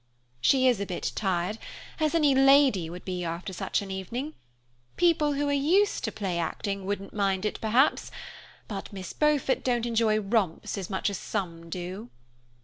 "She 0.41 0.67
is 0.67 0.79
a 0.79 0.87
bit 0.87 1.11
tired, 1.13 1.59
as 1.99 2.15
any 2.15 2.33
lady 2.33 2.89
would 2.89 3.05
be 3.05 3.23
after 3.23 3.53
such 3.53 3.83
an 3.83 3.91
evening. 3.91 4.33
People 4.97 5.33
who 5.33 5.47
are 5.47 5.51
used 5.53 6.03
to 6.05 6.11
play 6.11 6.39
acting 6.39 6.85
wouldn't 6.85 7.13
mind 7.13 7.45
it, 7.45 7.61
perhaps, 7.61 8.09
but 8.67 8.91
Miss 8.91 9.13
Beaufort 9.13 9.63
don't 9.63 9.85
enjoy 9.85 10.19
romps 10.19 10.75
as 10.75 10.89
much 10.89 11.11
as 11.11 11.19
some 11.19 11.69
do." 11.69 12.09